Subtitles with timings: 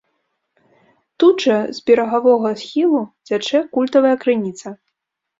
[1.23, 4.73] Тут жа з берагавога схілу цячэ культавая крыніца.